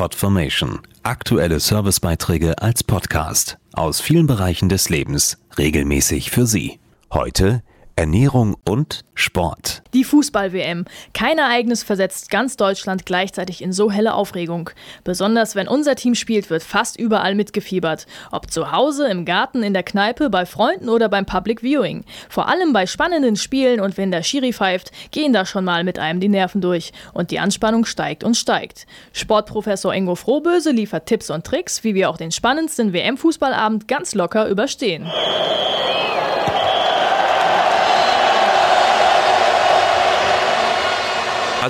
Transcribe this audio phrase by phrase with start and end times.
[0.00, 0.80] Podformation.
[1.02, 6.80] Aktuelle Servicebeiträge als Podcast aus vielen Bereichen des Lebens regelmäßig für Sie.
[7.12, 7.62] Heute
[8.00, 9.82] Ernährung und Sport.
[9.92, 10.86] Die Fußball-WM.
[11.12, 14.70] Kein Ereignis versetzt ganz Deutschland gleichzeitig in so helle Aufregung.
[15.04, 18.06] Besonders wenn unser Team spielt, wird fast überall mitgefiebert.
[18.32, 22.06] Ob zu Hause, im Garten, in der Kneipe, bei Freunden oder beim Public Viewing.
[22.30, 25.98] Vor allem bei spannenden Spielen und wenn der Schiri pfeift, gehen da schon mal mit
[25.98, 26.94] einem die Nerven durch.
[27.12, 28.86] Und die Anspannung steigt und steigt.
[29.12, 34.48] Sportprofessor Ingo Frohböse liefert Tipps und Tricks, wie wir auch den spannendsten WM-Fußballabend ganz locker
[34.48, 35.06] überstehen.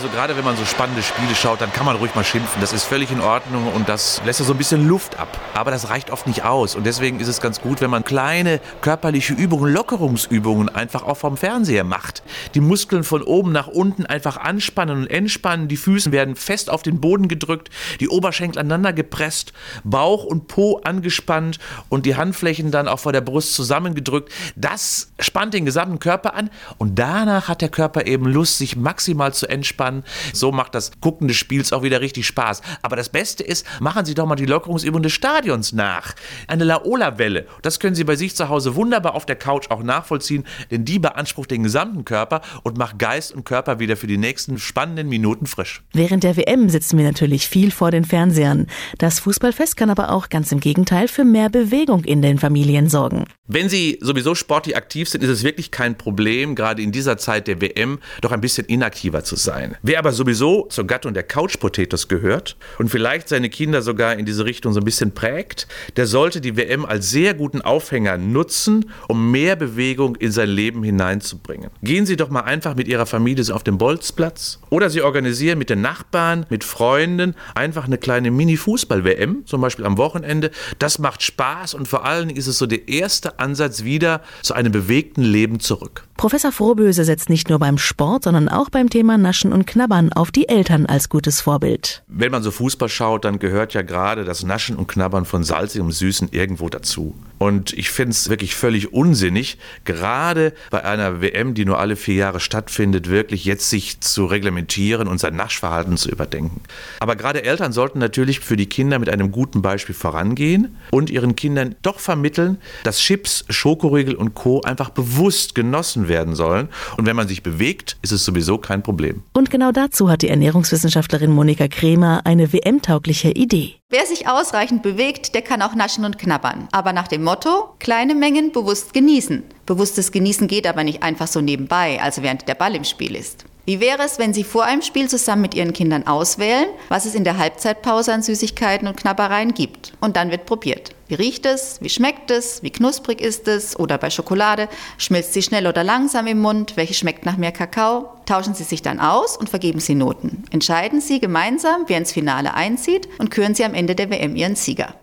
[0.00, 2.62] Also gerade wenn man so spannende Spiele schaut, dann kann man ruhig mal schimpfen.
[2.62, 5.28] Das ist völlig in Ordnung und das lässt ja so ein bisschen Luft ab.
[5.52, 6.74] Aber das reicht oft nicht aus.
[6.74, 11.36] Und deswegen ist es ganz gut, wenn man kleine körperliche Übungen, Lockerungsübungen einfach auch vom
[11.36, 12.22] Fernseher macht.
[12.54, 15.68] Die Muskeln von oben nach unten einfach anspannen und entspannen.
[15.68, 17.68] Die Füße werden fest auf den Boden gedrückt,
[18.00, 19.52] die Oberschenkel aneinander gepresst,
[19.84, 21.58] Bauch und Po angespannt
[21.90, 24.32] und die Handflächen dann auch vor der Brust zusammengedrückt.
[24.56, 26.48] Das spannt den gesamten Körper an
[26.78, 30.04] und danach hat der Körper eben Lust, sich maximal zu entspannen entspannen.
[30.32, 32.62] So macht das Gucken des Spiels auch wieder richtig Spaß.
[32.82, 36.14] Aber das Beste ist, machen Sie doch mal die Lockerungsübung des Stadions nach.
[36.46, 37.46] Eine Laola-Welle.
[37.62, 40.98] Das können Sie bei sich zu Hause wunderbar auf der Couch auch nachvollziehen, denn die
[40.98, 45.46] beansprucht den gesamten Körper und macht Geist und Körper wieder für die nächsten spannenden Minuten
[45.46, 45.82] frisch.
[45.92, 48.66] Während der WM sitzen wir natürlich viel vor den Fernsehern.
[48.98, 53.24] Das Fußballfest kann aber auch ganz im Gegenteil für mehr Bewegung in den Familien sorgen.
[53.46, 57.48] Wenn Sie sowieso sportlich aktiv sind, ist es wirklich kein Problem, gerade in dieser Zeit
[57.48, 59.76] der WM doch ein bisschen inaktiver zu sein.
[59.82, 64.26] Wer aber sowieso zur Gattung der Couch Potatoes gehört und vielleicht seine Kinder sogar in
[64.26, 65.66] diese Richtung so ein bisschen prägt,
[65.96, 70.82] der sollte die WM als sehr guten Aufhänger nutzen, um mehr Bewegung in sein Leben
[70.82, 71.70] hineinzubringen.
[71.82, 75.70] Gehen Sie doch mal einfach mit Ihrer Familie auf den Bolzplatz oder Sie organisieren mit
[75.70, 80.50] den Nachbarn, mit Freunden einfach eine kleine Mini-Fußball-WM, zum Beispiel am Wochenende.
[80.78, 84.52] Das macht Spaß und vor allen Dingen ist es so der erste Ansatz wieder zu
[84.52, 86.04] einem bewegten Leben zurück.
[86.20, 90.30] Professor Frohböse setzt nicht nur beim Sport, sondern auch beim Thema Naschen und Knabbern auf
[90.30, 92.02] die Eltern als gutes Vorbild.
[92.08, 95.90] Wenn man so Fußball schaut, dann gehört ja gerade das Naschen und Knabbern von salzigem
[95.90, 97.14] Süßen irgendwo dazu.
[97.38, 102.16] Und ich finde es wirklich völlig unsinnig, gerade bei einer WM, die nur alle vier
[102.16, 106.60] Jahre stattfindet, wirklich jetzt sich zu reglementieren und sein Naschverhalten zu überdenken.
[106.98, 111.34] Aber gerade Eltern sollten natürlich für die Kinder mit einem guten Beispiel vorangehen und ihren
[111.34, 114.60] Kindern doch vermitteln, dass Chips, Schokoriegel und Co.
[114.60, 116.68] einfach bewusst genossen werden sollen.
[116.98, 119.22] Und wenn man sich bewegt, ist es sowieso kein Problem.
[119.32, 123.76] Und genau dazu hat die Ernährungswissenschaftlerin Monika Kremer eine WM-taugliche Idee.
[123.88, 126.68] Wer sich ausreichend bewegt, der kann auch naschen und knabbern.
[126.72, 129.42] Aber nach dem Motto, kleine Mengen bewusst genießen.
[129.64, 133.46] Bewusstes Genießen geht aber nicht einfach so nebenbei, also während der Ball im Spiel ist.
[133.70, 137.14] Wie wäre es, wenn Sie vor einem Spiel zusammen mit Ihren Kindern auswählen, was es
[137.14, 139.92] in der Halbzeitpause an Süßigkeiten und Knabbereien gibt?
[140.00, 140.90] Und dann wird probiert.
[141.06, 141.78] Wie riecht es?
[141.80, 142.64] Wie schmeckt es?
[142.64, 143.78] Wie knusprig ist es?
[143.78, 146.72] Oder bei Schokolade, schmilzt sie schnell oder langsam im Mund?
[146.76, 148.08] Welche schmeckt nach mehr Kakao?
[148.26, 150.42] Tauschen Sie sich dann aus und vergeben Sie Noten.
[150.50, 154.56] Entscheiden Sie gemeinsam, wer ins Finale einzieht und küren Sie am Ende der WM Ihren
[154.56, 154.96] Sieger.